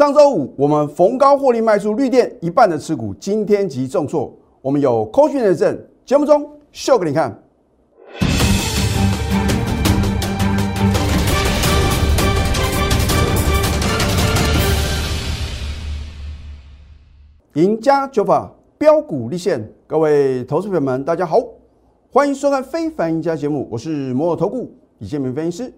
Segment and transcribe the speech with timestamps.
[0.00, 4.34] 上周五我们逢高获利卖出绿电一半的持股，今天即重挫。
[4.62, 7.38] 我们有扣讯认证，节目中秀给你看。
[17.52, 21.42] 赢家九法标股立现，各位投资朋友们，大家好，
[22.10, 25.74] 欢迎收看《非凡赢家》节目，我是摩尔投顾李建明分析师。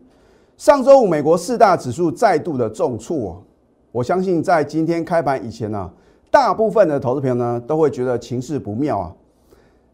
[0.57, 3.45] 上周五，美国四大指数再度的重挫，
[3.93, 5.91] 我相信在今天开盘以前呢，
[6.31, 9.13] 大部分的投资朋友呢都会觉得情势不妙啊。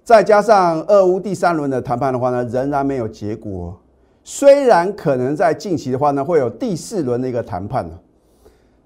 [0.02, 3.78] 再加上俄乌第三轮的谈判的话呢，仍然没有结果。
[4.24, 7.88] 虽然可能在近期的话呢，会有第四轮的一个谈判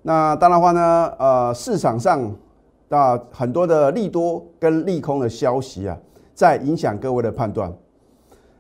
[0.01, 2.35] 那当然话呢，呃，市场上。
[2.89, 5.97] 啊很多的利多跟利空的消息啊，
[6.35, 7.73] 在影响各位的判断。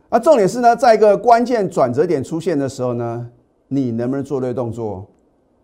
[0.08, 3.28] 那重点是呢，在一个关键转折点出现的时候呢，
[3.68, 5.06] 你能不能做对动作？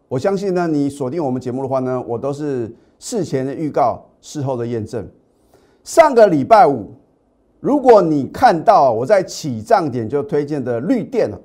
[0.08, 5.06] 我相信呢，你锁定我们节目的话呢，我都是事前的预告，事后的验证。
[5.84, 6.90] 上个礼拜五，
[7.60, 11.38] 如果你看到我在起涨点就推荐的绿电了，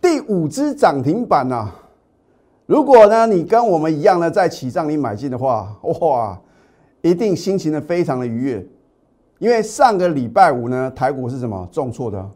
[0.00, 1.70] 第五只涨停板呐。
[2.66, 6.40] 如果呢，你跟我们一样呢，在起涨里买进的话，哇，
[7.02, 8.66] 一定心情呢非常的愉悦，
[9.38, 12.30] 因为上个礼拜五呢，台股是什么重挫的。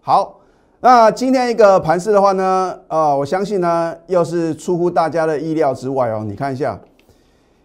[0.00, 0.39] 好，
[0.82, 6.24] 那今天一个盘势的话呢，呃，我相信呢，又是出乎大家的意料之外哦。
[6.26, 6.80] 你看一下，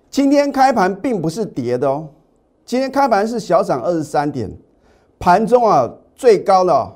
[0.10, 2.10] 今天开盘并不是跌的哦，
[2.66, 4.52] 今天开盘是小涨二十三点，
[5.18, 6.92] 盘中啊最高的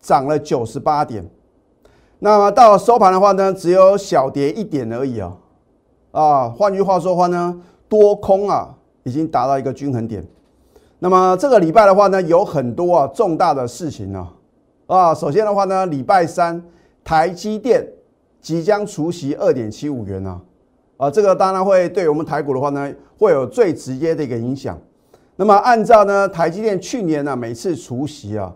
[0.00, 1.24] 涨了九十八点。
[2.18, 5.32] 那么到收盘的话呢，只有小跌一点而已啊，
[6.10, 8.74] 啊，换句话说的话呢，多空啊
[9.04, 10.26] 已经达到一个均衡点。
[10.98, 14.32] 那么这个礼拜的话呢，有很多啊重大的事情呢，啊，
[14.86, 16.62] 啊首先的话呢，礼拜三
[17.04, 17.86] 台积电
[18.40, 20.40] 即将除息二点七五元呢，
[20.96, 24.78] 啊，这个当然会对我们台股的话呢，会有最直接的一个影响。
[25.36, 28.54] 那么按照呢台积电去年呢每次除息啊。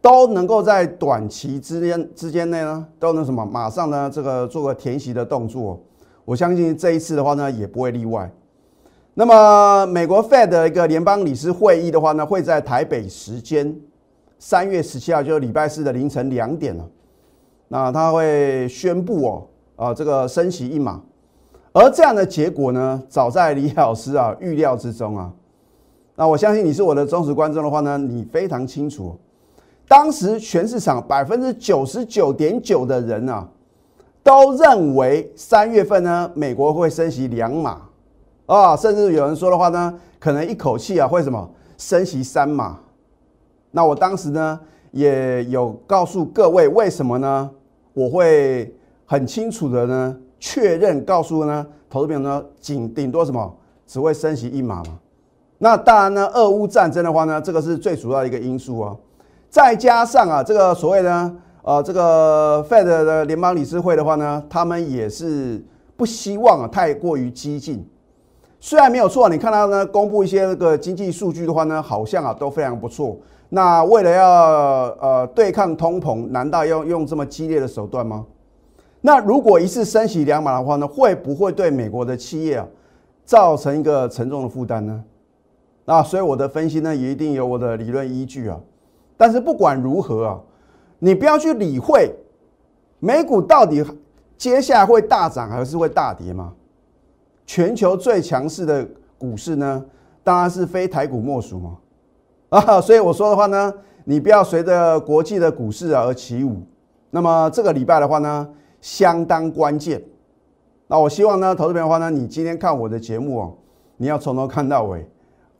[0.00, 5.80] 都能够在短期之间之间内呢，都能什么马上呢这个做个填息的动作，
[6.24, 8.28] 我相信这一次的话呢也不会例外。
[9.14, 13.72] 那么美国 Fed 的一个联邦理事会议的话呢，会在台北时间
[14.44, 16.84] 三月十七号，就是礼拜四的凌晨两点了。
[17.68, 21.00] 那他会宣布哦，啊这个升息一码，
[21.72, 25.32] 而这样的结果呢，早在李老师啊 预料之中啊。
[26.16, 29.16] 那我相信你是我的忠实观众的话呢，你非常清楚。
[29.86, 33.48] 当时全市场百分之九十九点九的人啊，
[34.24, 37.80] 都认为三月份呢，美国会升息两码
[38.46, 41.48] 啊，甚至有人说的话呢，可能一口气啊会什么
[41.78, 42.80] 升息三码。
[43.72, 44.60] 那我当时呢
[44.92, 47.50] 也有告诉各位，为什么呢？
[47.94, 48.74] 我会
[49.04, 53.54] 很清楚的呢确认告诉呢投资朋友呢，仅顶多什么
[53.86, 54.98] 只会升息一码嘛。
[55.58, 58.96] 那当然呢，俄乌战争的话呢，这个是最主要的一个因素啊。
[59.48, 65.62] 再加上啊，这个所谓呢，呃，这个 Fed 的联邦理事会的话呢，他们也是
[65.96, 67.86] 不希望啊太过于激进。
[68.58, 73.16] 虽然没有错，你看到呢，公布一些那个经济数据的话呢，好像啊都非常不错。
[73.54, 74.26] 那为了要
[74.98, 78.24] 呃对抗通膨，难道要用这么激烈的手段吗？
[79.02, 82.66] 那如果一次升息两码的话呢，会不会对美国的企业啊
[83.26, 85.04] 造成一个沉重的负担呢？
[85.84, 88.58] 那所以我的分析呢，也一定有我的理论依据啊。
[89.18, 90.40] 但是不管如何啊，
[90.98, 92.10] 你不要去理会
[93.00, 93.84] 美股到底
[94.38, 96.54] 接下来会大涨还是会大跌吗？
[97.44, 98.88] 全球最强势的
[99.18, 99.84] 股市呢，
[100.24, 101.76] 当然是非台股莫属嘛。
[102.60, 103.72] 啊，所以我说的话呢，
[104.04, 106.60] 你不要随着国际的股市而起舞。
[107.08, 108.46] 那么这个礼拜的话呢，
[108.82, 110.02] 相当关键。
[110.86, 113.54] 那我希望呢，投资朋友的话呢，你今天看我的节目哦，
[113.96, 115.08] 你要从头看到尾，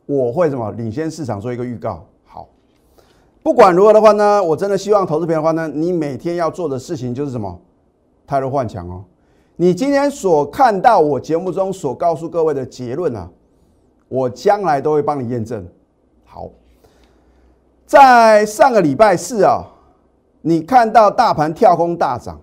[0.05, 2.05] 我会什么领先市场做一个预告。
[2.25, 2.47] 好
[3.41, 7.59] 不管如何的话呢，我真的希望投资朋友的话呢，你每天要做的事情就是什么？
[8.27, 9.03] 泰弱换强哦。
[9.55, 13.27] 你今天所看到我节目中所告诉各位的结论啊，
[14.09, 15.67] 我将来都会帮你验证。
[17.85, 19.63] 在上个礼拜四啊，
[20.41, 22.39] 你看到大盘跳空大涨，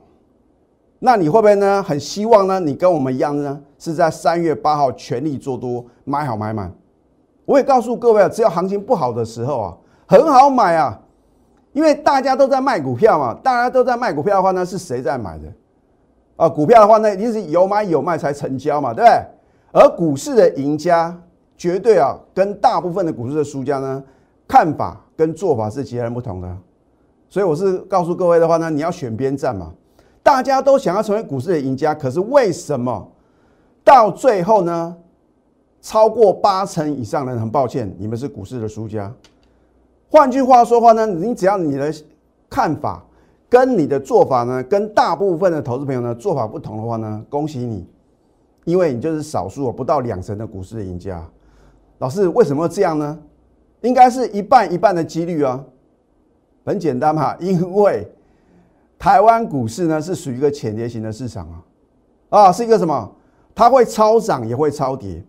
[0.99, 1.83] 那你会不会呢？
[1.83, 6.73] 很希望呢，你跟我们一样呢，是在三月八号全力做多，买好买满。
[7.45, 9.77] 我也告诉各位啊，只要行情不好的时候啊。
[10.07, 11.01] 很好买啊，
[11.73, 15.45] 因为大家都在卖股票嘛，大家都在卖股票的话呢，是谁在买的？
[16.35, 19.25] 啊，股票的话呢，一定是有买有卖才成交嘛，对不对？
[19.73, 21.17] 而股市的赢家
[21.57, 24.03] 绝对啊，跟大部分的股市的输家呢，
[24.49, 26.57] 看法跟做法是截然不同的。
[27.29, 29.71] 所以我是告诉各位的话呢，你要选边站嘛。
[30.23, 33.07] 大家都想要成为股市的赢家，可是为什么
[33.85, 34.97] 到最后呢？
[35.83, 39.13] 超过八成以上的人，很抱歉，你们是股市的输家。
[40.09, 41.93] 换句话说话呢，你只要你的
[42.49, 43.05] 看法
[43.49, 47.87] 跟你的做法呢，跟大部分的投资朋友呢做法不同的话呢，恭喜你，
[48.65, 51.23] 因为你就是少数不到两成的股市的赢家。
[51.99, 53.19] 老师为什么这样呢？
[53.83, 55.65] 应该是一半一半的几率啊，
[56.65, 58.07] 很简单嘛，因为
[58.99, 63.13] 台湾股市呢是属于一个潜跌型的市场啊，啊是一个什么？
[63.55, 65.23] 它会超涨也会超跌。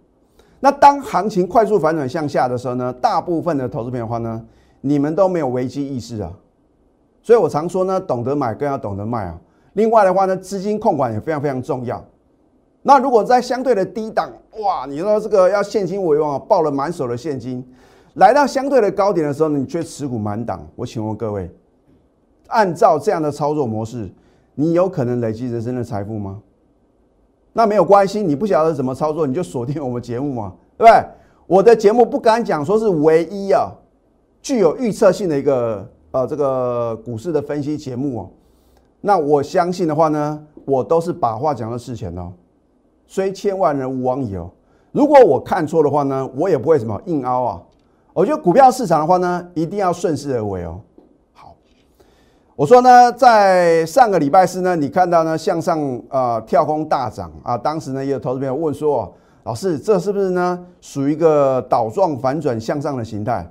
[0.60, 4.46] 那当行情快速反转向下的时候呢，大部分的投资朋友的话呢，
[4.82, 6.32] 你们都没有危机意识啊，
[7.24, 9.40] 所以我常说呢，懂得买更要懂得卖啊。
[9.74, 12.04] 另外的话呢，资金控管也非常非常重要。
[12.84, 17.66] 那如果在相对的低档，哇，你说这个要现金为王啊，抱了满手的现金，
[18.16, 21.50] 来到相对的高点的时候，你却持股满档，我请问各位，
[22.48, 24.10] 按照这样的操作模式，
[24.56, 26.42] 你有可能累积人生的财富吗？
[27.54, 31.06] 那没有关系，你不晓得怎么操作，你就锁定我们节目嘛，对不对？
[31.48, 33.72] 我的节目不敢讲说是唯一啊，
[34.42, 38.30] 具有预测性的一个呃这个股市的分析节目哦。
[39.02, 42.32] 那我相信的话呢，我都是把话讲到事前哦。
[43.08, 44.50] 虽千万人吾往矣哦。
[44.92, 47.62] 如果我看错的话呢，我也不会什么硬凹啊。
[48.14, 50.82] 我觉得股票市场的话呢，一定要顺势而为哦。
[51.34, 51.56] 好
[52.58, 59.14] 我说呢，在上个礼拜四呢，你看到呢向上啊跳空大涨啊，当时呢也有投资朋友问说，
[59.44, 63.50] 老师这是不是呢属于一个倒状反转向上的形态？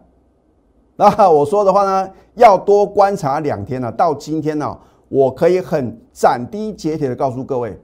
[0.97, 3.91] 那我说的话呢，要多观察两天了。
[3.91, 4.77] 到今天呢，
[5.09, 7.81] 我可以很斩钉截铁的告诉各位，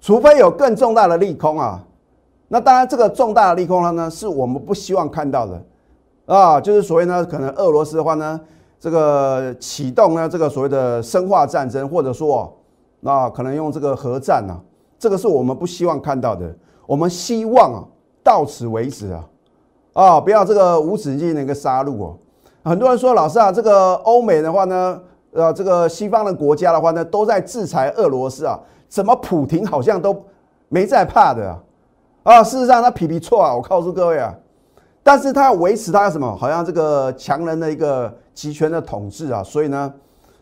[0.00, 1.84] 除非有更重大的利空啊，
[2.46, 5.60] 那当然这个重大的利空呢，是我们不希望看到的
[6.34, 8.40] 啊，就是所谓呢，可能俄罗斯的话呢。
[8.82, 12.50] 这个启动呢，这个所谓的生化战争，或者说，
[13.00, 14.58] 那可能用这个核战呢，
[14.98, 16.50] 这个是我们不希望看到的。
[16.86, 17.84] 我们希望啊，
[18.24, 19.24] 到此为止啊，
[19.92, 22.16] 啊，不要这个无止境的一个杀戮哦。
[22.64, 24.98] 很多人说，老师啊，这个欧美的话呢，
[25.34, 30.24] 呃，这个西方的国家的话呢，都在制裁俄罗斯啊，怎么普廷好像都
[30.70, 31.58] 没在怕的啊？
[32.22, 34.34] 啊，事实上他皮皮错啊，我告诉各位啊。
[35.02, 36.36] 但是他要维持他什么？
[36.36, 39.92] 好像这个强人的一个集权的统治啊，所以呢，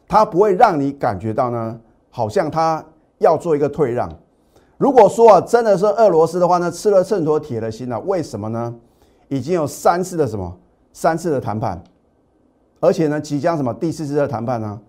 [0.06, 1.78] 他不会让你感觉到呢，
[2.10, 2.84] 好像他
[3.18, 4.10] 要做一个退让。
[4.76, 8.74] 如果说啊，真的是俄罗斯的话呢，吃了秤砣铁了心了，为什么呢？
[9.28, 10.56] 已经有三次的什么
[10.92, 11.82] 三次的谈判，
[12.80, 14.80] 而且呢，即将什么第四次的谈判呢？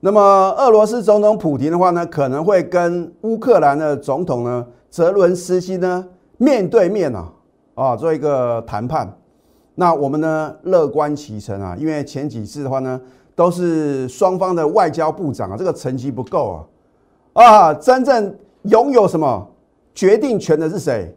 [0.00, 0.20] 那么
[0.58, 6.06] 俄罗斯总统普京的话呢，可能会跟乌克兰的总统呢，泽伦斯基呢，
[6.36, 7.30] 面对面啊。
[7.74, 9.12] 啊，做一个谈判，
[9.74, 13.00] 那我们呢乐观其成啊，因为前几次的话呢，
[13.34, 16.64] 都是双方的外交部长啊，这个层级不够
[17.32, 18.32] 啊，啊，真正
[18.62, 19.48] 拥有什么
[19.92, 21.12] 决定权的是谁？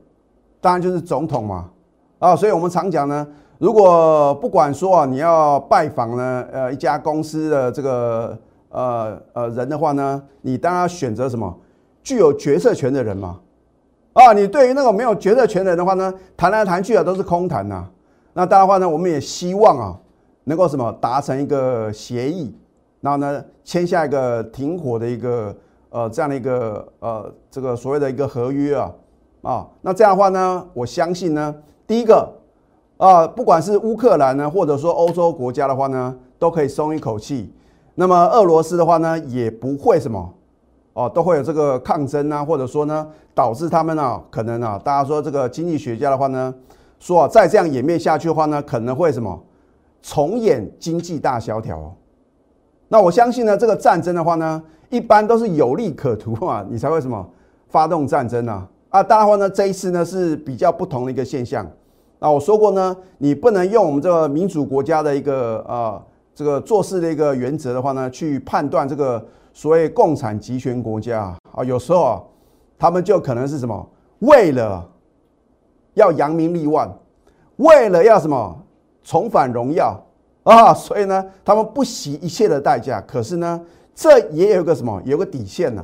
[0.59, 1.69] 当然就是总统嘛，
[2.17, 3.27] 啊，所以我们常讲呢，
[3.59, 8.35] 如果不管说啊，你要拜访呢，呃，一家公司的这个
[8.69, 11.55] 呃呃人的话呢，你当然要选择什么
[12.01, 13.39] 具有决策权的人嘛。
[14.17, 17.87] 啊，你对于那个没有决策权的人的话呢，谈来谈去啊都是空谈呐。
[18.33, 19.95] 那当然话呢，我们也希望啊，
[20.45, 22.51] 能够什么达成一个协议，
[22.99, 25.55] 然后呢签下一个停火的一个
[25.91, 28.91] 呃这样的一个呃这个所谓的一个合约啊
[29.43, 29.67] 啊。
[29.81, 31.53] 那这样的话呢，我相信呢，
[31.85, 32.27] 第一个
[32.97, 37.53] 啊，不管是乌克兰呢，或者说欧洲国家的话呢，都可以松一口气。
[37.93, 40.33] 那么俄罗斯的话呢，也不会什么。
[40.97, 46.51] 哦，都会有这个抗争啊，或者说呢，导致他们啊，可能啊，大家说这个经济学家的话呢，
[46.99, 49.39] 说啊，再这样演变下去的话呢，可能会什么
[50.01, 51.95] 重演经济大萧条。
[52.87, 57.23] 那我相信呢，这个战争的话呢，一般都是有利可图啊， 你才会什么
[57.67, 58.67] 发动战争呢？
[58.89, 61.63] 啊，当然话呢，这一次呢是比较不同的一个现象。
[62.17, 66.01] 那我说过呢，你不能用我们这个民主国家的一个啊
[66.33, 69.23] 这个做事的一个原则的话呢，去判断这个。
[69.57, 72.21] 所谓共产集权国家啊，有时候啊，
[72.77, 73.89] 他们就可能是什么？
[74.19, 74.87] 为了
[75.95, 76.87] 要扬名立万，
[77.55, 78.55] 为了要什么
[79.03, 79.99] 重返荣耀
[80.43, 83.01] 啊，所以呢，他们不惜一切的代价。
[83.01, 83.59] 可是呢，
[83.95, 85.01] 这也有个什么？
[85.05, 85.83] 有个底线呢？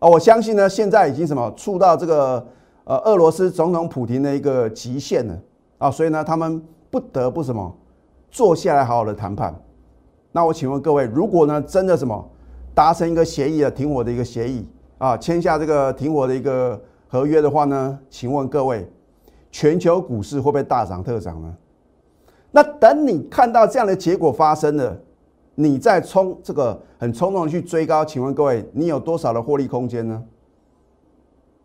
[0.00, 2.44] 啊，我相信呢，现在已经什么触到这个
[2.82, 5.38] 呃俄罗斯总统普京的一个极限了
[5.78, 6.60] 啊，所以呢，他们
[6.90, 7.72] 不得不什么
[8.32, 9.54] 坐下来好好的谈判。
[10.32, 12.28] 那我请问各位，如果呢，真的什么？
[12.76, 14.68] 达成一个协议啊，停火的一个协议
[14.98, 16.78] 啊，签下这个停火的一个
[17.08, 18.86] 合约的话呢，请问各位，
[19.50, 21.56] 全球股市会不会大涨特涨呢？
[22.50, 24.94] 那等你看到这样的结果发生了，
[25.54, 30.22] 你再冲这个很冲动的去追高，请问各位，你有多少的获利空间呢？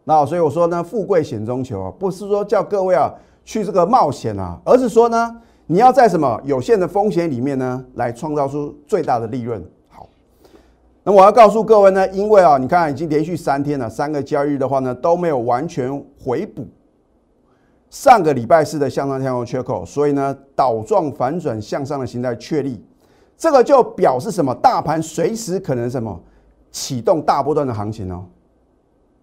[0.05, 3.13] 那所以我说呢，富贵险中求啊，不是说叫各位啊
[3.43, 9.61] 去这个冒险啊，而是说呢，你要在什么有限的风险里面呢，来创造出最大的利润。
[11.11, 15.91] 我要告诉各位呢，因为啊，你看已经连续三天了，三个交易日的话呢都没有完全
[16.23, 16.65] 回补
[17.89, 22.81] 上个礼拜四的向上跳空缺口，所以呢，倒状反转向上的形态确立，
[23.37, 24.55] 这个就表示什么？
[24.55, 26.17] 大盘随时可能什么
[26.71, 28.25] 启动大波段的行情哦。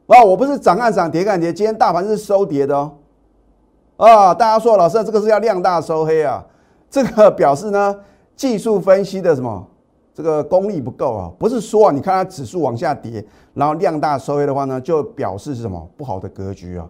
[0.09, 2.93] 啊，我不是涨看涨，跌看跌，今天大盘是收跌的哦。
[3.97, 6.45] 啊，大家说老师，这个是要量大收黑啊？
[6.91, 7.97] 这个表示呢，
[8.37, 9.67] 技术分析的什么
[10.19, 11.31] 这个功力不够啊？
[11.39, 16.85] 不是说你看它指数往下跌，然后量大收黑的话呢，就表示是什么不好的格局啊？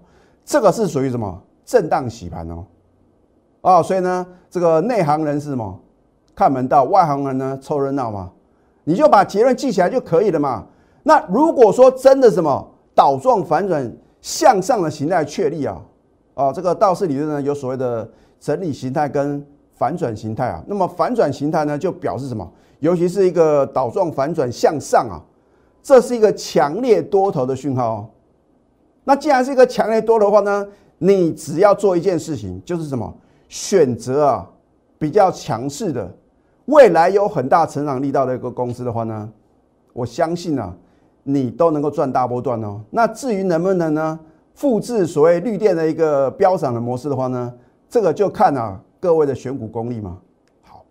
[0.46, 2.64] 这个是属于什么震荡洗盘哦？
[3.60, 5.78] 啊，所以呢，这个内行人是什么
[6.34, 8.30] 看门道，外行人呢凑热闹嘛？
[8.84, 10.64] 你就把结论记起来就可以了嘛。
[11.02, 12.66] 那如果说真的什么？
[12.94, 15.78] 倒状反转向上的形态确立啊，
[16.32, 19.46] 啊，这个道氏理论呢有所谓的整理形态跟
[19.78, 20.62] 反转形态啊。
[20.66, 22.46] 那么反转形态呢就表示什么？
[22.80, 25.22] 尤其是一个倒状反转向上啊，
[25.82, 28.10] 这是一个强烈多头的讯号。
[29.04, 30.66] 那既然是一个强烈多的话呢，
[30.98, 33.12] 你只要做一件事情，就是什么？
[33.48, 34.50] 选择啊
[34.98, 36.12] 比较强势的，
[36.66, 39.30] 未来有很大成长力道的一个公司的话呢，
[39.92, 40.74] 我相信啊。
[41.24, 42.80] 你都能够赚大波段哦。
[42.88, 44.18] 那至于能不能呢，
[44.54, 47.52] 复制所谓绿电的一个飙涨的模式的话呢，
[47.90, 50.18] 这个就看啊各位的选股功力吗。
[50.62, 50.84] 好，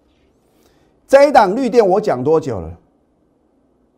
[1.07, 2.71] 这一档绿电我讲多久了？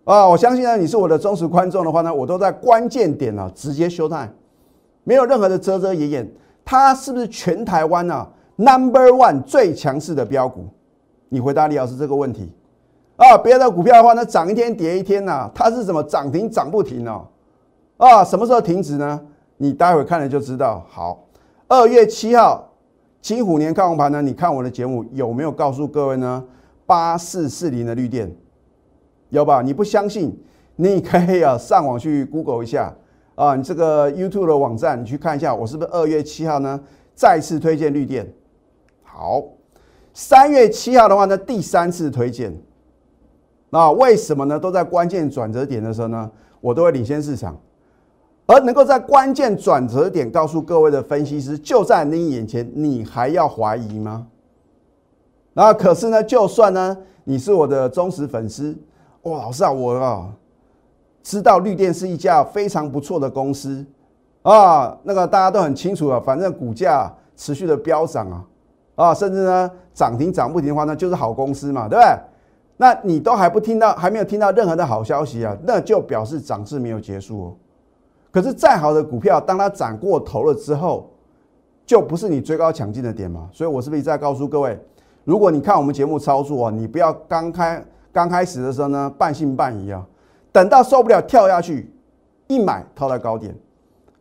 [0.05, 4.27] 啊，我相信呢，你是我的忠实观众的话呢，我都在关键点啊直接休态，
[5.03, 6.31] 没有任何的遮遮掩掩。
[6.65, 10.67] 它是不是全台湾啊 number one 最强势的标股？
[11.29, 12.51] 你回答李老师这个问题。
[13.17, 17.27] 啊，别的股票的话呢，涨一天跌一天呐，它是什么涨停涨不停哦？
[17.97, 19.19] 啊，什么时候停止呢？
[19.57, 20.85] 你待会看了就知道。
[20.89, 21.25] 好，
[21.67, 22.68] 二月七号
[23.21, 26.43] 金虎年看红盘呢，你看我的节目有没有告诉各位呢？
[26.85, 28.33] 八四四零的绿电
[29.29, 29.61] 有吧？
[29.61, 30.35] 你不相信，
[30.77, 32.95] 你可以啊上网去 Google 一下
[33.35, 36.79] 啊，你这个 YouTube 的网站你去看一下，我是不是二月七号呢
[37.13, 38.33] 再次推荐绿电？
[39.03, 39.43] 好，
[40.13, 42.55] 三月七号的话呢，第三次推荐。
[43.69, 44.59] 那为什么呢？
[44.59, 47.55] 都在关键转折点的时候呢，我都会领先市场，
[48.49, 54.25] 而能够在关键转折点告诉各位的分析师就在你眼前，你还要怀疑吗？
[55.53, 58.75] 那可是呢，就算呢你是我的忠实粉丝，
[59.21, 60.33] 哇，老师啊，我啊
[61.21, 63.85] 知道绿电是一家非常不错的公司
[64.41, 68.45] 啊，那个大家都很清楚啊，反正股价持续的飙涨啊，
[68.95, 72.17] 啊，甚至呢涨停涨不停的话，那就是好公司嘛，对不对？
[72.77, 77.53] 那你都还不听到，还没有听到任何的好消息啊，那就表示涨势没有结束哦。
[78.31, 81.09] 可是再好的股票，当它涨过头了之后，
[81.85, 83.49] 就不是你追高抢进的点嘛。
[83.51, 84.79] 所以我是不是在告诉各位，
[85.23, 90.05] 如果你看我们节目操作啊，你不要刚开刚开始的时候呢半信半疑啊，
[90.51, 91.91] 等到受不了跳下去，
[92.47, 93.55] 一买套在高点。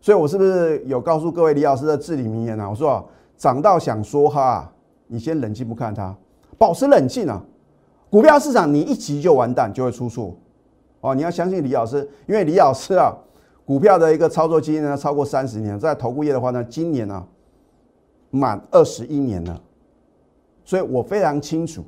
[0.01, 2.71] 所以我是不是有告诉各位李老师的至理名言啊？
[2.71, 3.05] 我说啊，
[3.37, 4.73] 涨到想说哈，
[5.07, 6.15] 你先冷静不看它，
[6.57, 7.43] 保持冷静啊。
[8.09, 10.35] 股票市场，你一急就完蛋，就会出错
[11.03, 11.15] 哦。
[11.15, 13.13] 你要相信李老师，因为李老师啊，
[13.69, 17.23] 股票的一个操作经验呢超过三十年，在投顾业的话呢，今年呢
[18.31, 19.61] 满二十一年了，
[20.65, 21.85] 所以我非常清楚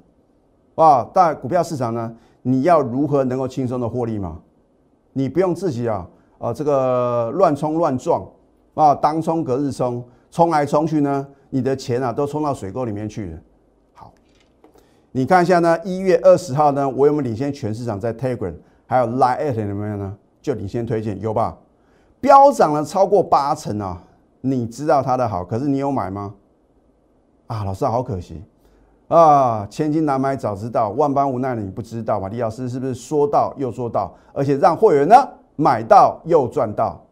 [0.74, 1.08] 啊。
[1.14, 4.38] 在股票市场呢，你要如何能够轻松的获利吗？
[5.14, 6.06] 你不用自己啊
[6.38, 8.30] 啊这个乱冲乱撞
[8.74, 13.38] 啊，当冲隔日冲，冲来冲去呢，你的钱啊都冲到水沟里面去了。
[13.94, 14.12] 好
[15.12, 20.14] 你看一下呢，一月二十号呢，我有没有领先全市场在 Telegram 还有 Line 里面呢？
[20.42, 21.56] 就领先推荐有吧？
[22.20, 24.02] 飙涨了超过八成啊！
[24.40, 26.34] 你知道它的好，可是你有买吗？
[27.46, 28.42] 啊，老师好可惜
[29.08, 29.66] 啊！
[29.70, 32.28] 千金难买早知道，万般无奈你不知道嘛？
[32.28, 35.16] 李老师是不是说到又做到，而且让会员呢
[35.56, 37.04] 买到又赚到，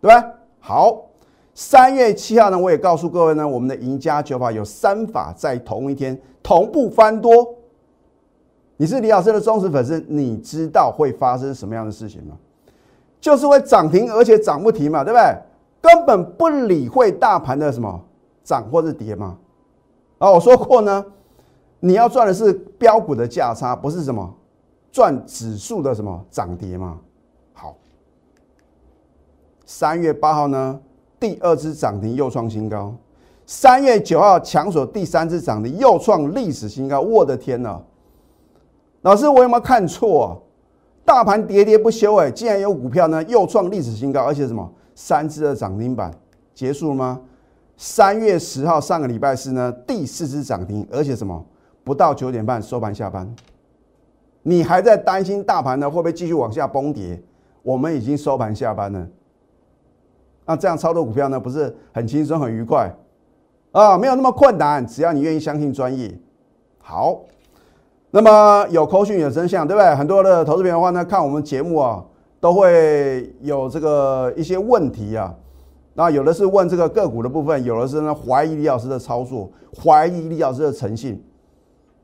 [0.00, 0.30] 对吧？
[0.58, 1.06] 好。
[1.52, 7.54] 三月七号呢，我也告诉各位呢，我们的赢家九法有三法在同一天同步翻多。
[8.76, 12.36] 你是李老师的忠实粉丝，你知道会发生什么样的事情吗？
[13.20, 15.38] 就是会涨停，而且涨不停嘛，对不对？
[15.82, 18.00] 根本不理会大盘的什么
[18.42, 19.38] 涨或是跌嘛。
[20.18, 21.04] 啊，我说过呢，
[21.80, 24.34] 你要赚的是标股的价差，不是什么
[24.92, 26.98] 赚指数的什么涨跌嘛。
[27.52, 27.76] 好，
[29.64, 30.80] 三月八号呢？
[31.18, 32.94] 第二支涨停又创新高，
[33.44, 37.78] 三月九号抢锁第三支涨停又创历史新高，我的天呐！
[39.02, 40.36] 老师，我有没有看错啊？
[41.04, 46.12] 大盘喋喋不休，哎，竟然有股票呢又创历史新高，而且什么三只的涨停板
[46.54, 47.20] 结束了吗？
[47.76, 51.44] 三月十号上个礼拜四呢第四只涨停，而且什么
[51.82, 53.34] 不到九点半收盘下班，
[54.42, 57.20] 你还在担心大盘呢会不会继续往下崩跌？
[57.62, 59.08] 我们已经收盘下班了，
[60.46, 62.94] 那这样操作股票呢不是很轻松很愉快
[63.72, 63.98] 啊？
[63.98, 66.16] 没有那么困难，只要你愿意相信专业。
[66.78, 67.22] 好。
[68.10, 69.94] 那么有口讯有真相，对不对？
[69.94, 72.04] 很多的投资朋友的话呢，看我们节目啊，
[72.40, 75.34] 都会有这个一些问题啊。
[75.94, 79.50] 那有的是问这个个股的部分，有的是呢怀疑李老师的操作，
[79.80, 81.22] 怀疑李老师的诚信。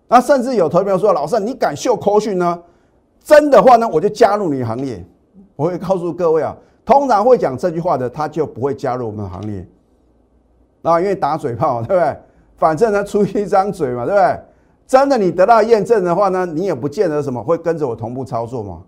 [0.08, 2.62] 那甚至有投资朋友说：“老师，你敢秀口讯呢？
[3.24, 5.04] 真的话呢，我就加入你行列。”
[5.56, 9.66] 我会告诉各位啊，通常会讲这句话的，他就不会加入我们行列。
[10.82, 12.16] 那，因为打嘴炮，对不对？
[12.56, 14.40] 反正呢，出一张嘴嘛，对不对？
[14.86, 18.82] 真的，你得到验证的话呢，你也不见得什么会跟着我同步操作嘛，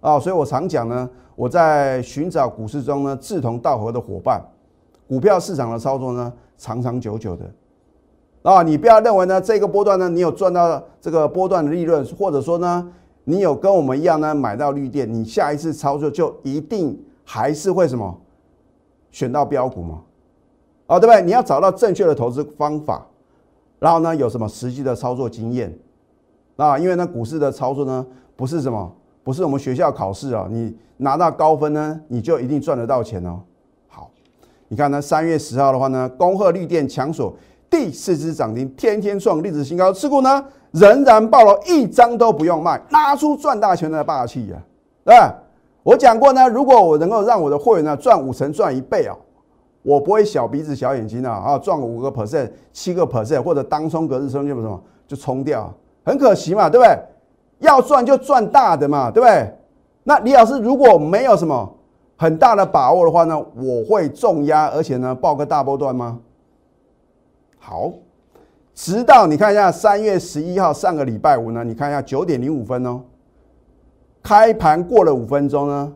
[0.00, 4.40] 啊，所以我常讲呢，我在寻找股市中呢志同道合的伙伴，
[5.08, 7.44] 股票市场的操作呢长长久久的，
[8.42, 12.88] 啊，你不要认为呢这个波段呢你有赚到这个波段的利润，或者说呢
[13.24, 18.16] 你有跟我们一样呢买到绿电，你下一次操作就一定还是会什么
[19.10, 20.02] 选到标股嘛，
[20.86, 21.20] 啊，对不对？
[21.22, 23.04] 你要找到正确的投资方法。
[23.78, 25.76] 然后呢，有什么实际的操作经验
[26.56, 26.78] 啊？
[26.78, 28.90] 因为呢，股市的操作呢，不是什么，
[29.22, 33.40] 不是我们学校考试啊，你拿到高分呢，你就一定赚得到钱哦。
[33.88, 34.10] 好，
[34.68, 37.36] 你看呢，三月十号的话呢，恭贺绿电强锁
[37.68, 44.56] 第四只涨停，天天创历史新高，持股呢仍然爆了一张都不用卖，拿出赚大钱的霸气呀，
[45.04, 45.14] 对？
[45.82, 49.14] 我讲过呢，如果我能够让我的会员呢赚五成，赚一倍啊。
[49.86, 55.72] 我不会小鼻子小眼睛啊啊，赚五个 percent、七个 percent 或者当冲隔日冲就什么就冲掉，
[56.04, 56.98] 很可惜嘛，对不对？
[57.60, 59.48] 要赚就赚大的嘛，对不对？
[60.02, 61.72] 那李老师如果没有什么
[62.16, 66.18] 很大的把握的话呢，我会重压，而且呢报个大波段吗？
[67.60, 67.92] 好，
[68.74, 73.02] 直到你看一下三月十一号上个礼拜五呢，你看一下九点零五分哦，
[74.20, 75.92] 开盘过了五分钟呢。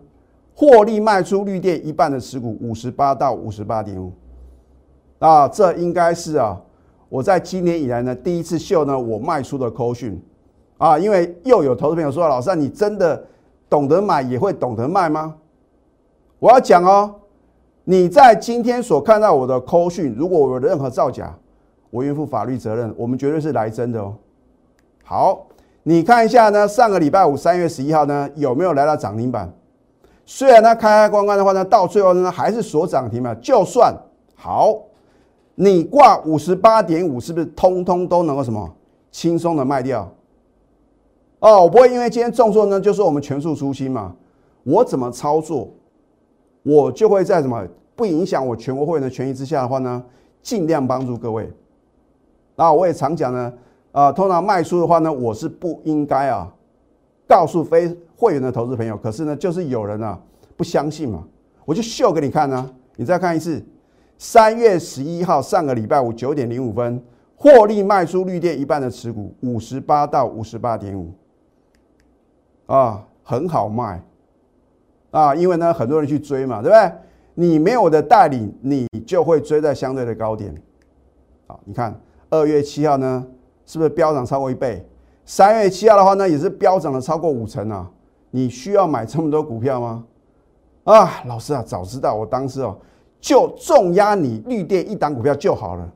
[0.61, 4.13] 获利卖出绿电一半的持股，五十八到五十八点五，
[5.19, 6.61] 啊，这应该是啊，
[7.09, 10.23] 我在今年以来呢第一次秀呢我卖出的扣讯，
[10.77, 13.25] 啊，因为又有投资朋友说，老师啊你真的
[13.71, 15.35] 懂得买也会懂得卖吗？
[16.39, 17.15] 我要讲哦，
[17.85, 21.35] 你在今天所看到我的扣讯，如果我有任何造假，
[21.89, 24.15] 我愿负法律责任，我们绝对是来真的哦。
[25.05, 25.47] 好，
[25.85, 29.51] 你看一下呢，上个礼拜五三月十一号呢有没有来到涨停板？
[30.33, 33.35] 虽然它开开关关的话呢，到最后呢还是锁涨停嘛。
[33.43, 33.93] 就算
[34.37, 34.79] 好，
[35.57, 38.73] 你挂五十八点五，是不是通通都能够什么
[39.11, 40.09] 轻松的卖掉？
[41.41, 44.15] 哦，我不会因为今天重挫呢，就说我们全数出清嘛。
[44.63, 45.69] 我怎么操作，
[46.63, 47.67] 我就会在什么
[47.97, 50.01] 不影响我全国会员的权益之下的话呢，
[50.41, 51.53] 尽量帮助各位。
[52.55, 53.53] 那我也常讲呢，
[53.91, 56.55] 啊，通常卖出的话呢，我是不应该啊。
[57.31, 60.21] 告诉非会员的投资朋友，可是呢，就是有人啊
[60.57, 61.23] 不相信嘛，
[61.65, 62.69] 我就秀给你看呢。
[62.97, 63.65] 你再看一次，
[64.19, 67.01] 三月十一号上个礼拜五九点零五分，
[67.37, 71.15] 获利卖出绿电一半的持股，五十八到五十八点五，
[72.67, 74.03] 啊，很好卖
[75.13, 76.93] 啊，因为呢很多人去追嘛，对不对？
[77.35, 80.53] 你没有我的带领，你就会追在相对的高点。
[81.47, 83.25] 好，你看二月七号呢，
[83.65, 84.85] 是不是飙涨超过一倍？
[85.31, 87.89] 三月七号的话呢，也是飙涨了超过五成啊！
[88.33, 90.05] 你需要买这么多股票吗？
[90.83, 92.77] 啊，老师啊，早知道我当时哦
[93.21, 95.93] 就重压你绿电一档股票就好了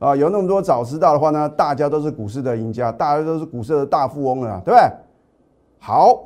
[0.00, 0.16] 啊！
[0.16, 4.90] 有那么多早知道的话呢，大家都是股市的赢家，大家都是股市的大富翁了，对不对？
[5.78, 6.24] 好，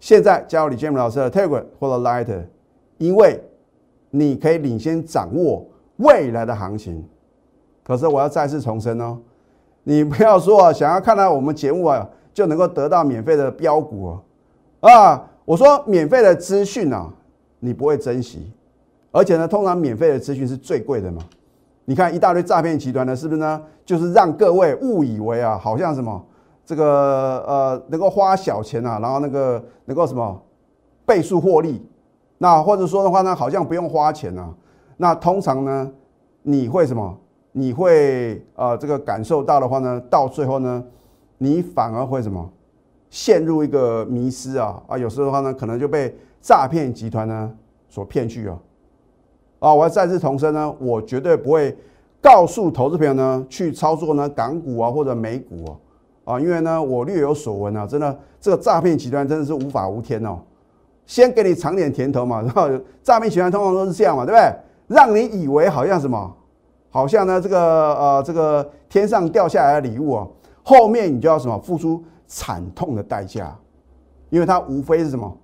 [0.00, 2.46] 现在加入李建明老师的 Telegram 或者 Light，
[2.98, 3.40] 因为
[4.10, 5.64] 你可以领先掌握
[5.98, 7.08] 未来的行情。
[7.84, 9.18] 可是我要再次重申哦。
[9.84, 14.20] 你不要说啊，想要看到我们节目啊，就能够得到免费的标股
[14.80, 17.08] 啊，啊，我说免费的资讯啊，
[17.58, 18.52] 你不会珍惜，
[19.10, 21.22] 而且呢，通常免费的资讯是最贵的嘛。
[21.84, 23.60] 你看一大堆诈骗集团呢，是不是呢？
[23.84, 26.24] 就是让各位误以为啊，好像什么
[26.64, 30.40] 这个呃，能够花小钱啊，然后那个能够什么
[31.04, 31.84] 倍数获利，
[32.38, 34.48] 那或者说的话呢，好像不用花钱啊，
[34.96, 35.90] 那通常呢，
[36.42, 37.18] 你会什么？
[37.52, 40.82] 你会呃这个感受到的话呢，到最后呢，
[41.38, 42.50] 你反而会什么
[43.10, 47.52] 陷入一个迷失啊啊，有时候的话呢，可能就被诈骗集团呢
[47.88, 48.58] 所骗去啊
[49.58, 49.74] 啊！
[49.74, 51.76] 我要再次重申呢，我绝对不会
[52.20, 55.76] 告诉投资朋友呢去操作呢港股啊或者美股
[56.24, 60.38] 啊，因为呢我略有所闻啊，真的这个诈骗集团真的是无法无天哦。
[61.04, 62.70] 先给你尝点甜头嘛，然后
[63.02, 64.54] 诈骗集团通常都是这样嘛，对不对？
[64.86, 66.34] 让你以为好像什么，
[66.92, 67.58] 好像呢这个
[67.94, 70.30] 呃这个天上掉下来的礼物哦，
[70.62, 73.52] 后面你就要什么付出惨痛的代价，
[74.30, 75.36] 因为它无非是什么，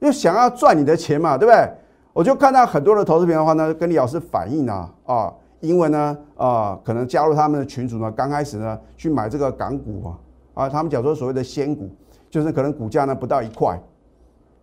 [0.00, 1.72] 又想要赚你的钱嘛，对不对？
[2.12, 10.18] 我就看到很多的投资品的话呢，跟李老师反映啊啊，因为呢啊可能加入他们的群组呢，刚开始呢去买这个港股啊
[10.64, 11.88] 啊，他们讲说所谓的仙股，
[12.28, 13.80] 就是可能股价呢不到一块。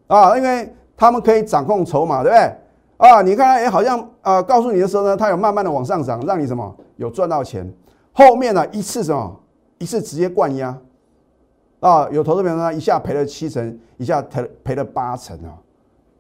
[0.08, 2.56] 啊，因为他们可以掌控筹码，对不对？
[2.98, 7.72] 啊，你看，哎，好像啊，告诉你的时候呢，它有慢慢的往上涨，让你什么有赚到钱。
[8.14, 9.40] 后面呢，一次什么，
[9.78, 10.78] 一次直接灌压，
[11.80, 15.58] 啊，有投资朋友呢，一下赔了七成，一下赔赔了八成啊。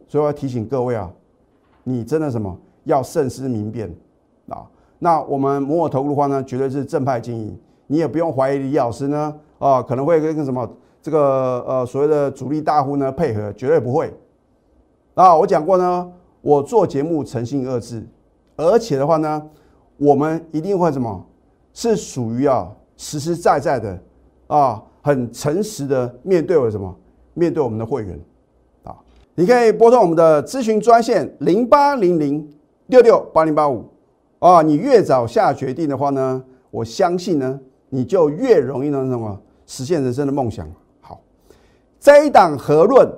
[0.07, 1.09] 所以我要提醒各位啊，
[1.83, 3.93] 你真的什么要慎思明辨
[4.49, 4.65] 啊。
[4.99, 7.57] 那我们摩尔投顾的话呢，绝对是正派经营，
[7.87, 10.69] 你也不用怀疑李老师呢，啊，可能会跟什么。
[11.01, 14.11] 这个呃所谓的主力大户呢配合绝对不会
[15.13, 15.35] 啊！
[15.35, 16.11] 我讲过呢，
[16.45, 18.05] 我做节目诚信二字，
[18.55, 19.41] 而且的话呢，
[19.97, 21.25] 我们一定会什么？
[21.73, 23.99] 是属于啊实实在在的
[24.45, 26.95] 啊很诚实的面对我什么？
[27.33, 28.19] 面对我们的会员
[28.83, 28.95] 啊！
[29.33, 32.47] 你可以拨通我们的咨询专线零八零零
[32.85, 33.83] 六六八零八五
[34.37, 34.61] 啊！
[34.61, 40.69] 你越早下决定的话呢，我相信呢，你就越容易能什么实现人生的梦想。
[41.01, 41.19] 好
[41.99, 43.11] 这一档合论，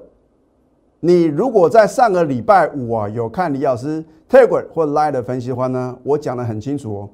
[1.07, 7.09] 你如果在上个礼拜五啊有看李老师 Telegram 或 Line 的分析的话呢，我讲的很清楚哦。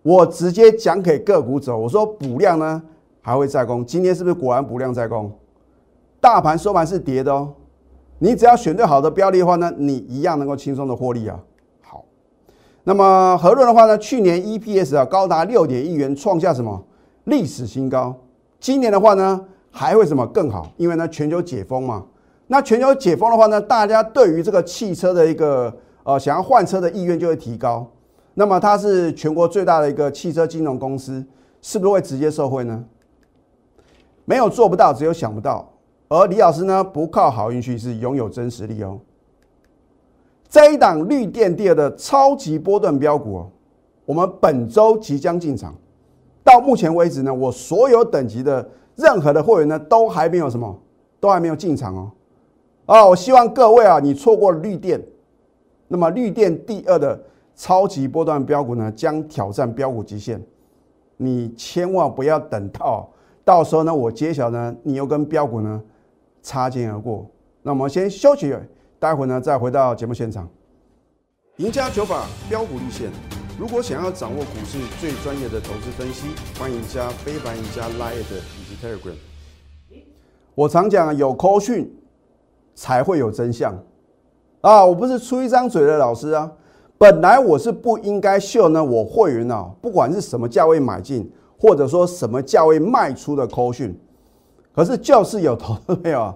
[0.00, 2.82] 我直接讲给个股走，我说补量呢
[3.20, 5.30] 还会再攻，今天是不是果然补量再攻？
[6.22, 7.52] 大盘收盘是跌的哦。
[8.18, 11.38] 你只要选对好的标的的话呢，你一样能够轻松的获利啊。
[11.82, 12.02] 好，
[12.84, 16.82] 那么和润的话呢，去年 EPS 啊高达六点一元，创下什么
[17.24, 18.16] 历史新高？
[18.58, 19.44] 今年的话呢？
[19.70, 20.72] 还会什么更好？
[20.78, 22.06] 因为呢，全球解封嘛。
[22.48, 27.86] 那全球解封的话呢，大家对于这个汽车的一个呃想要换车的意愿就会提高。
[28.34, 31.24] 那么它是全国最大的一个汽车金融公司，
[31.62, 32.84] 是不是会直接受惠呢？
[34.24, 35.70] 没有做不到，只有想不到。
[36.08, 38.98] 而李老师呢，不靠好运气，是拥有真实力哦。
[40.48, 43.44] 这一档绿电第二的超级波段标股，
[44.04, 45.74] 我们本周即将进场。
[46.42, 48.68] 到目前为止呢，我所有等级的。
[48.96, 50.76] 任何的会员呢，都还没有什么，
[51.20, 52.10] 都还没有进场哦。
[52.88, 54.98] 啊，我希望各位啊，你错过绿电，
[55.88, 57.22] 那么绿电第二的
[57.54, 60.42] 超级波段标股呢，将挑战标股极限。
[61.18, 63.06] 你千万不要等到
[63.44, 65.82] 到时候呢，我揭晓呢，你又跟标股呢
[66.40, 67.26] 擦肩而过。
[67.60, 68.54] 那我们先休息，
[68.98, 70.48] 待会呢再回到节目现场。
[71.58, 73.10] 赢家九法标股立线。
[73.58, 79.16] 如果想要掌握股市最专业的投资分析，欢迎加非凡、加 Line 以及 Telegram。
[80.54, 81.92] 我常讲，有扣讯
[82.78, 83.76] 才会有真相
[84.60, 84.84] 啊！
[84.84, 86.48] 我不是出一张嘴的老师啊。
[86.96, 93.98] 本来我是不应该秀呢，我会员啊，不管是什么价位买进，或者说什么价位卖出的扣讯，
[94.72, 96.32] 可是就是有投没有？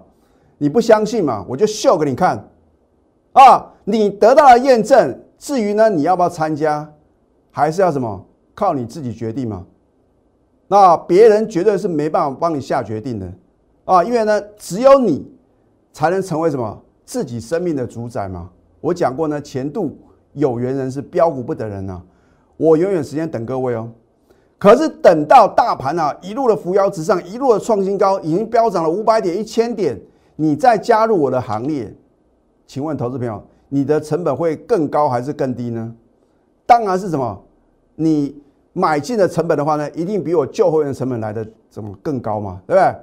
[0.57, 1.45] 你不相信嘛？
[1.47, 2.45] 我就秀给你看
[3.31, 3.71] 啊！
[3.85, 5.17] 你得到了验证。
[5.37, 6.89] 至于呢，你要不要参加？
[7.51, 9.65] 还是要什么靠你自己决定嘛？
[10.67, 13.31] 那别人绝对是没办法帮你下决定的
[13.85, 14.03] 啊！
[14.03, 15.25] 因为呢，只有你
[15.93, 18.49] 才能成为什么自己生命的主宰嘛。
[18.81, 19.97] 我讲过呢，前度
[20.33, 22.01] 有缘人是标股不得人呐。
[22.57, 23.89] 我永远时间等各位哦。
[24.57, 29.99] 可是等到大盘啊一路的扶摇直上，一路的创新高，已经飙涨了五百点、一千点，
[30.35, 31.93] 你再加入我的行列，
[32.65, 35.93] 请问投资朋友，你的成本会更高还是更低呢？
[36.65, 37.43] 当然是什么？
[37.95, 42.61] 你买进的成本的话呢，一定比我旧会员成本来的怎么更高嘛？
[42.65, 42.95] 对不对？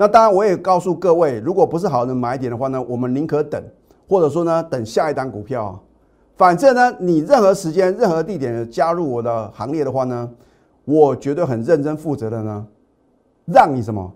[0.00, 3.60] 那当然，我也告诉各位，如果不是好的买点的话呢，我们宁可等，
[4.08, 5.76] 或者说呢，等下一单股票。
[6.36, 10.30] 反正呢，你任何时间、任何地点加入我的行列的话呢，
[10.84, 12.64] 我绝对很认真负责的呢，
[13.44, 14.14] 让你什么？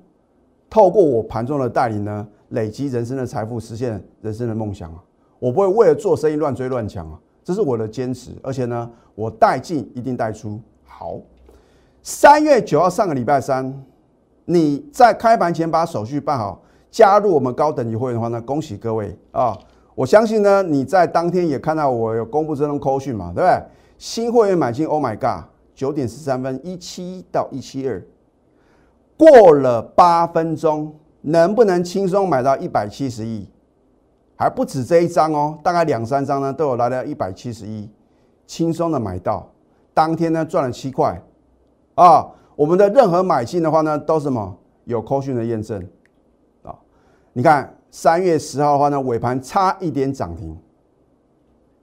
[0.71, 5.03] 透过我盘中的带领呢，累积人生的财富，实现人生的梦想啊！
[5.41, 7.19] 我不会为了做生意乱追乱抢啊！
[7.43, 10.61] 这是我的坚持，而且呢，我带进一定带出。
[10.85, 11.19] 好，
[12.05, 13.85] 三月九号上个礼拜三，
[14.45, 19.57] 你在开盘前把手续办好，加入我们高等级会员的话呢，恭喜各位啊！
[19.95, 23.63] 我相信呢，你在当天也看到我有公布这种扣讯嘛，对不对？
[23.99, 28.03] 新会员买进，Oh my God，九点十三分一七一到一七二，
[29.17, 33.49] 过了八分钟，能不能轻松买到一百七十亿？
[34.35, 37.89] 还不止这一张哦，大概两三张呢都有来到一百七十一，
[38.47, 39.49] 轻松的买到，
[39.95, 41.23] 当天呢赚了七块，
[41.95, 42.27] 啊，
[42.57, 45.83] 我们的任何买进的话呢，都是什么有扣讯的验证
[46.63, 46.75] 啊？
[47.33, 50.57] 你看三月十号的话呢，尾盘差一点涨停。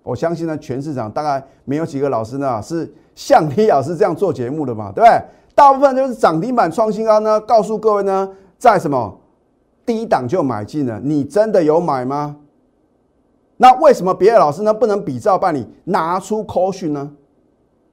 [0.03, 5.21] 我相信呢，全市场大概没有几个老师呢是像李老师这样做节目的嘛，对不对？
[5.53, 9.19] 大部分就是涨停板创新高呢，告诉各位呢，在什么
[9.85, 12.37] 低档就买进了，你真的有买吗？
[13.57, 17.11] 那为什么别的老师呢不能比照办理，拿出扣讯呢？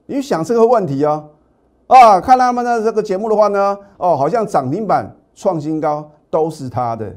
[0.05, 1.29] 你想这个问题哦，
[1.87, 7.15] 啊，看他们的这个节目的话呢，哦，好像涨停板创新高都是他的，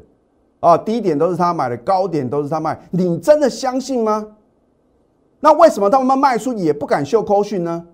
[0.60, 4.26] 啊，低点都是他买的，高点都是他卖，你真的相信吗？
[5.40, 7.84] 那为什么他们卖出也不敢秀扣讯呢？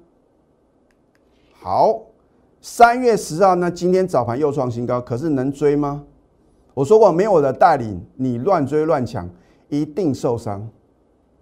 [1.60, 2.00] 好，
[2.60, 6.04] 三月十号呢，今天早盘又创新高，可是能追吗？
[6.74, 9.28] 我说过，没有我的带领，你乱追乱抢。
[9.68, 10.64] 一定受伤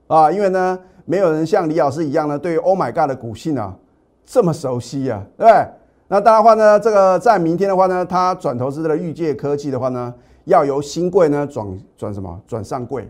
[0.07, 0.33] 啊！
[0.33, 3.77] 因为呢，没有人像李老师一样呢，对于 Oh my God 的股性啊
[4.25, 5.67] 这么熟悉啊，对不对？
[6.09, 10.13] 那当然话呢，这个在明天的话呢，他转投资的玉界科技的话呢，
[10.45, 12.41] 要由新贵呢转转什么？
[12.47, 13.09] 转上柜。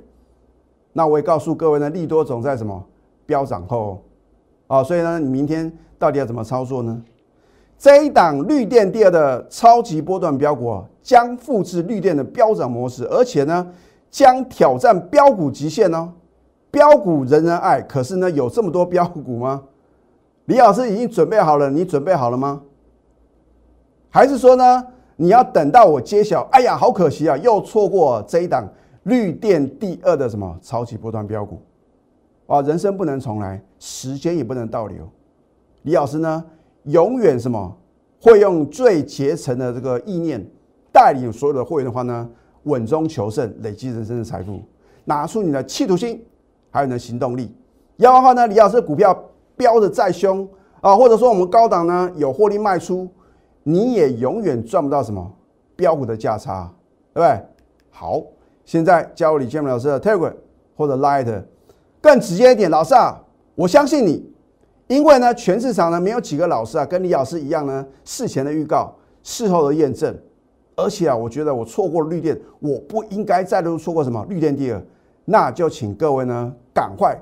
[0.92, 2.85] 那我也告诉各位呢，利多总在什么
[3.27, 4.03] 飙涨后
[4.66, 7.03] 啊，所以呢，你明天到底要怎么操作呢？
[7.79, 13.72] 这一档绿电第二的超级波段标股啊将复制绿电的飙涨模式，而且呢。
[14.11, 16.12] 将挑战标股极限哦，
[16.70, 19.61] 标股人人爱，可是呢，有这么多标股吗？
[20.46, 22.62] 李老师已经准备好了，你准备好了吗？
[24.11, 26.42] 还是说呢，你要等到我揭晓？
[26.52, 28.68] 哎呀，好可惜啊，又错过这一档
[29.04, 31.61] 绿电第二的什么超级波段标股
[32.46, 32.61] 啊！
[32.62, 35.09] 人生不能重来，时间也不能倒流。
[35.83, 36.44] 李老师呢，
[36.85, 37.76] 永远什么
[38.20, 40.44] 会用最竭诚的这个意念
[40.92, 42.28] 带领所有的会员的话呢？
[42.64, 44.62] 稳中求胜，累积人生的财富，
[45.04, 46.24] 拿出你的企图心，
[46.70, 47.54] 还有你的行动力。
[47.96, 49.14] 要的话呢，李老师股票
[49.56, 50.48] 飙的再凶
[50.80, 53.08] 啊，或者说我们高档呢有获利卖出，
[53.62, 55.32] 你也永远赚不到什么
[55.76, 56.72] 标股的价差，
[57.12, 57.46] 对不对？
[57.90, 58.22] 好，
[58.64, 60.34] 现在加入李建明老师的 Telegram
[60.76, 61.42] 或者 Light，
[62.00, 63.20] 更直接一点，老师啊，
[63.54, 64.30] 我相信你，
[64.88, 70.16] 因为呢，全市场呢没有几个老师啊跟李老师一样呢，事前的预告，事后的验证。
[70.76, 74.82] 而且啊，我觉得我错过了绿电，我不应该再度错过什么绿电第二，
[75.24, 77.16] 那就请各位呢赶快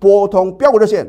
[0.00, 1.08] 拨通标股热线